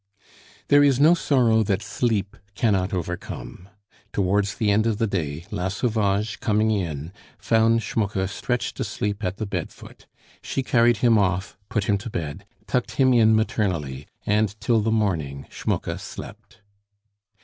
[0.69, 3.69] There is no sorrow that sleep cannot overcome.
[4.11, 9.37] Towards the end of the day La Sauvage, coming in, found Schmucke stretched asleep at
[9.37, 10.07] the bed foot.
[10.41, 14.89] She carried him off, put him to bed, tucked him in maternally, and till the
[14.89, 16.61] morning Schmucke slept.